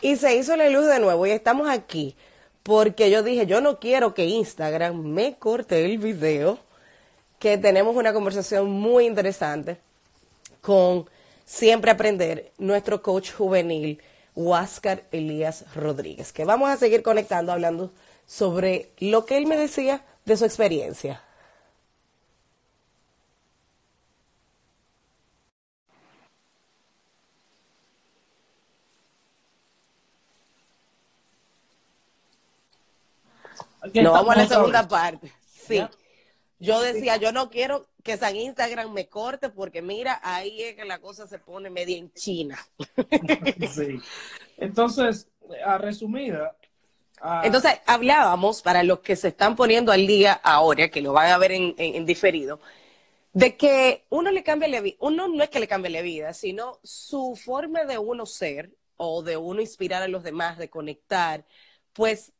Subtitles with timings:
[0.00, 2.16] Y se hizo la luz de nuevo y estamos aquí
[2.66, 6.58] porque yo dije, yo no quiero que Instagram me corte el video,
[7.38, 9.78] que tenemos una conversación muy interesante
[10.62, 11.08] con
[11.44, 14.02] Siempre Aprender, nuestro coach juvenil,
[14.34, 17.92] Huáscar Elías Rodríguez, que vamos a seguir conectando hablando
[18.26, 21.22] sobre lo que él me decía de su experiencia.
[33.94, 35.32] No, vamos a la segunda parte.
[35.66, 35.82] Sí.
[36.58, 40.84] Yo decía, yo no quiero que San Instagram me corte porque mira, ahí es que
[40.84, 42.58] la cosa se pone media en China.
[43.74, 44.00] sí.
[44.56, 45.28] Entonces,
[45.64, 46.56] a resumida.
[47.42, 51.38] Entonces, hablábamos, para los que se están poniendo al día ahora, que lo van a
[51.38, 52.60] ver en, diferido,
[53.32, 56.32] de que uno le cambia la vida, uno no es que le cambie la vida,
[56.32, 61.44] sino su forma de uno ser o de uno inspirar a los demás, de conectar,
[61.92, 62.32] pues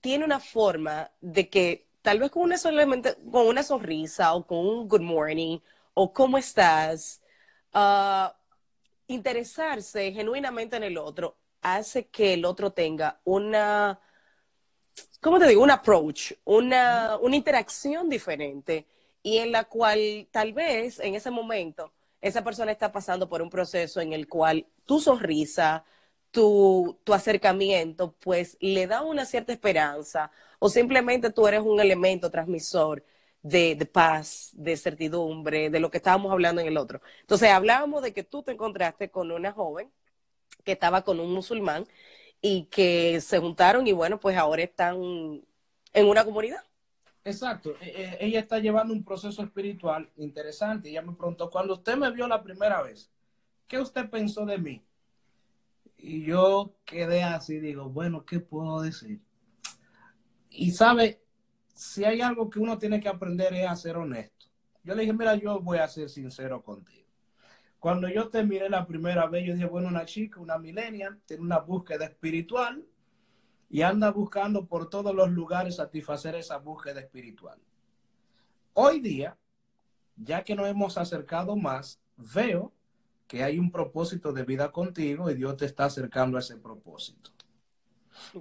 [0.00, 4.58] tiene una forma de que tal vez con una, solamente, con una sonrisa o con
[4.58, 5.58] un good morning
[5.94, 7.20] o cómo estás,
[7.74, 8.28] uh,
[9.06, 14.00] interesarse genuinamente en el otro hace que el otro tenga una,
[15.20, 15.62] ¿cómo te digo?
[15.62, 18.86] Un approach, una, una interacción diferente
[19.22, 23.50] y en la cual tal vez en ese momento esa persona está pasando por un
[23.50, 25.84] proceso en el cual tu sonrisa,
[26.30, 32.30] tu, tu acercamiento, pues le da una cierta esperanza o simplemente tú eres un elemento
[32.30, 33.04] transmisor
[33.42, 37.00] de, de, paz, de certidumbre, de lo que estábamos hablando en el otro.
[37.22, 39.90] Entonces hablábamos de que tú te encontraste con una joven
[40.64, 41.86] que estaba con un musulmán
[42.40, 44.96] y que se juntaron y bueno, pues ahora están
[45.92, 46.64] en una comunidad.
[47.24, 47.88] Exacto, e,
[48.20, 50.88] e, ella está llevando un proceso espiritual interesante.
[50.88, 53.10] Ella me preguntó, cuando usted me vio la primera vez,
[53.66, 54.82] ¿qué usted pensó de mí?
[56.02, 59.20] Y yo quedé así, digo, bueno, ¿qué puedo decir?
[60.48, 61.22] Y sabe,
[61.74, 64.46] si hay algo que uno tiene que aprender es a ser honesto.
[64.82, 67.06] Yo le dije, mira, yo voy a ser sincero contigo.
[67.78, 71.42] Cuando yo te miré la primera vez, yo dije, bueno, una chica, una millennial, tiene
[71.42, 72.84] una búsqueda espiritual
[73.68, 77.58] y anda buscando por todos los lugares satisfacer esa búsqueda espiritual.
[78.72, 79.38] Hoy día,
[80.16, 82.72] ya que nos hemos acercado más, veo
[83.30, 87.30] que hay un propósito de vida contigo y Dios te está acercando a ese propósito.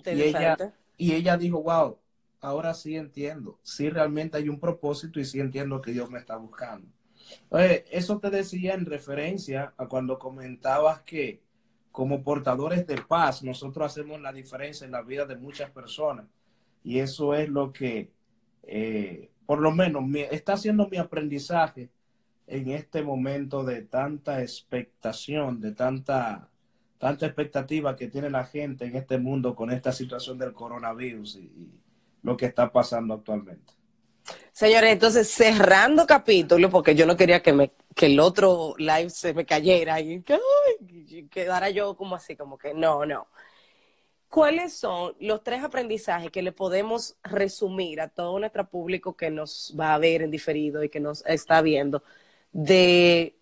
[0.03, 0.57] Y ella,
[0.97, 1.99] y ella dijo, wow,
[2.41, 6.37] ahora sí entiendo, sí realmente hay un propósito y sí entiendo que Dios me está
[6.37, 6.87] buscando.
[7.51, 11.43] eso te decía en referencia a cuando comentabas que
[11.91, 16.25] como portadores de paz nosotros hacemos la diferencia en la vida de muchas personas
[16.83, 18.11] y eso es lo que
[18.63, 21.91] eh, por lo menos está haciendo mi aprendizaje
[22.49, 26.49] en este momento de tanta expectación, de tanta,
[26.97, 31.71] tanta expectativa que tiene la gente en este mundo con esta situación del coronavirus y,
[32.21, 33.73] lo que está pasando actualmente.
[34.51, 39.33] Señores, entonces cerrando capítulo, porque yo no quería que, me, que el otro live se
[39.33, 40.37] me cayera y que
[41.31, 43.27] quedara yo como así, como que no, no.
[44.27, 49.73] ¿Cuáles son los tres aprendizajes que le podemos resumir a todo nuestro público que nos
[49.79, 52.03] va a ver en diferido y que nos está viendo
[52.51, 53.39] de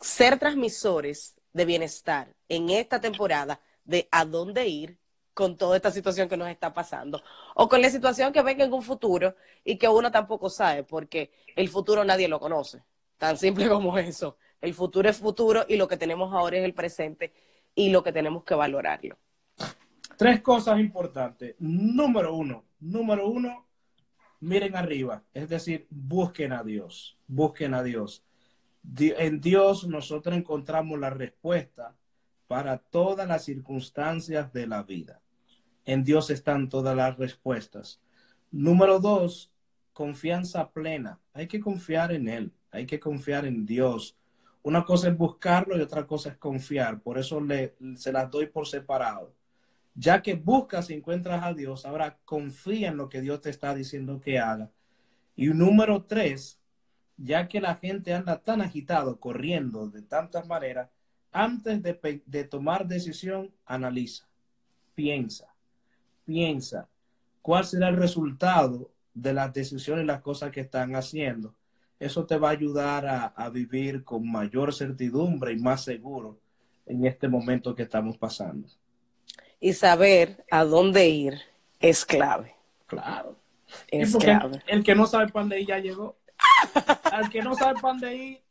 [0.00, 4.98] ser transmisores de bienestar en esta temporada, de a dónde ir
[5.34, 7.22] con toda esta situación que nos está pasando,
[7.54, 11.32] o con la situación que venga en un futuro y que uno tampoco sabe, porque
[11.56, 12.82] el futuro nadie lo conoce,
[13.16, 14.36] tan simple como eso.
[14.60, 17.32] El futuro es futuro y lo que tenemos ahora es el presente
[17.74, 19.18] y lo que tenemos que valorarlo.
[20.16, 21.56] Tres cosas importantes.
[21.58, 23.66] Número uno, número uno,
[24.42, 28.24] miren arriba, es decir, busquen a Dios, busquen a Dios.
[28.98, 31.94] En Dios nosotros encontramos la respuesta
[32.48, 35.20] para todas las circunstancias de la vida.
[35.84, 38.00] En Dios están todas las respuestas.
[38.50, 39.52] Número dos,
[39.92, 41.20] confianza plena.
[41.32, 44.16] Hay que confiar en Él, hay que confiar en Dios.
[44.62, 47.00] Una cosa es buscarlo y otra cosa es confiar.
[47.00, 49.32] Por eso le, se las doy por separado.
[49.94, 53.74] Ya que buscas y encuentras a Dios, ahora confía en lo que Dios te está
[53.74, 54.70] diciendo que haga.
[55.36, 56.58] Y número tres,
[57.16, 60.88] ya que la gente anda tan agitado, corriendo de tantas maneras,
[61.30, 64.28] antes de, tomar decisión, analiza,
[64.94, 65.54] piensa,
[66.24, 66.88] piensa
[67.40, 71.54] cuál será el resultado de las decisiones y las cosas que están haciendo.
[71.98, 76.38] Eso te va a ayudar a, vivir con mayor certidumbre y más seguro
[76.86, 78.68] en este momento que estamos pasando
[79.62, 81.40] y saber a dónde ir
[81.78, 82.54] es clave.
[82.86, 83.36] Claro.
[83.86, 84.60] Es clave.
[84.66, 86.16] El que no sabe para dónde ir ya llegó.
[87.04, 88.42] Al que no sabe para dónde ir,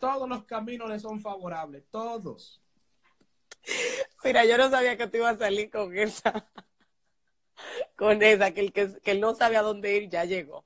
[0.00, 2.60] todos los caminos le son favorables, todos.
[4.24, 6.44] Mira, yo no sabía que tú ibas a salir con esa,
[7.94, 10.64] con esa, que el que, que no sabe a dónde ir ya llegó.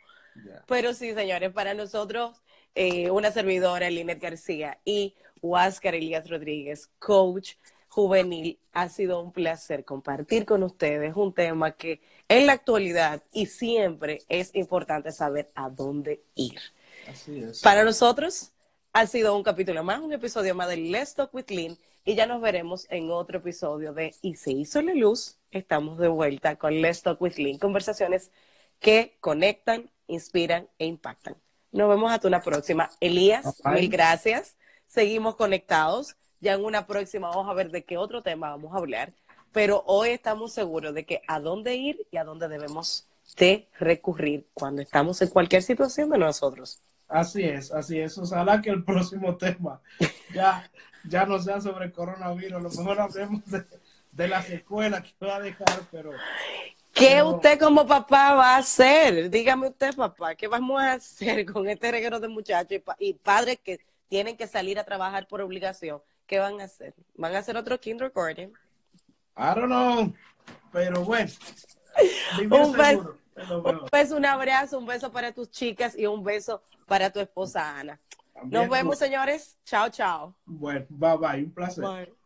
[0.67, 2.43] Pero sí, señores, para nosotros,
[2.75, 7.57] eh, una servidora, Linet García, y Huáscar Elías Rodríguez, coach
[7.95, 13.47] juvenil, ha sido un placer compartir con ustedes un tema que en la actualidad y
[13.47, 16.59] siempre es importante saber a dónde ir.
[17.09, 17.61] Así es.
[17.63, 18.51] Para nosotros
[18.93, 22.27] ha sido un capítulo más, un episodio más de Let's Talk with Lynn y ya
[22.27, 25.39] nos veremos en otro episodio de Y se hizo la luz.
[25.53, 28.33] Estamos de vuelta con Let's Talk with Lynn, conversaciones
[28.81, 31.37] que conectan, inspiran e impactan.
[31.71, 32.91] Nos vemos hasta una próxima.
[32.99, 33.75] Elías, Bye.
[33.75, 34.57] mil gracias.
[34.89, 36.17] Seguimos conectados.
[36.45, 39.11] Ya en una próxima vamos a ver de qué otro tema vamos a hablar.
[39.51, 43.07] Pero hoy estamos seguros de que a dónde ir y a dónde debemos
[43.39, 46.81] de recurrir cuando estamos en cualquier situación de nosotros.
[47.09, 48.19] Así es, así es.
[48.19, 49.81] Ojalá que el próximo tema
[50.35, 50.71] ya,
[51.09, 52.53] ya no sea sobre coronavirus.
[52.59, 53.65] A lo mejor hablemos de,
[54.13, 56.11] de la secuela que va a dejar, pero
[56.93, 57.37] ¿Qué No.
[57.37, 59.31] usted como papá va a hacer?
[59.31, 63.15] Dígame usted, papá, ¿qué vamos a hacer con este reguero de muchachos y, pa- y
[63.15, 66.03] padres que tienen que salir a trabajar por obligación?
[66.27, 66.95] ¿Qué van a hacer?
[67.15, 68.53] ¿Van a hacer otro kindergarten?
[69.37, 70.13] I don't know.
[70.73, 71.31] Pero bueno,
[72.41, 73.19] Un beso.
[73.37, 77.79] Un beso, un abrazo, un beso para tus chicas y un beso para tu esposa
[77.79, 78.01] Ana.
[78.33, 79.59] También, Nos vemos, señores.
[79.65, 80.37] Chao, chao.
[80.45, 81.85] Bueno, bye bye, un placer.
[81.85, 82.24] Bye.